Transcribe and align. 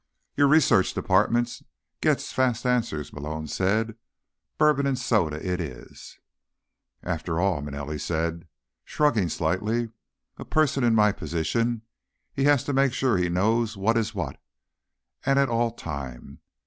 "Your 0.35 0.47
research 0.47 0.95
department 0.95 1.61
gets 2.01 2.33
fast 2.33 2.65
answers," 2.65 3.13
Malone 3.13 3.45
said. 3.45 3.97
"Bourbon 4.57 4.87
and 4.87 4.97
soda 4.97 5.35
it 5.47 5.59
is." 5.61 6.17
"After 7.03 7.39
all," 7.39 7.61
Manelli 7.61 7.99
said, 7.99 8.47
shrugging 8.83 9.29
slightly, 9.29 9.91
"a 10.37 10.43
person 10.45 10.83
in 10.83 10.95
my 10.95 11.11
position, 11.11 11.83
he 12.33 12.45
has 12.45 12.63
to 12.63 12.73
make 12.73 12.93
sure 12.93 13.15
he 13.17 13.29
knows 13.29 13.77
what 13.77 13.95
is 13.95 14.15
what, 14.15 14.41
and 15.23 15.37
all 15.37 15.69
the 15.69 15.77
time. 15.79 16.39